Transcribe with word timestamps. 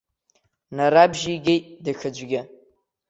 Нарабжьигеит 0.75 1.65
даҽаӡәгьы. 1.83 2.41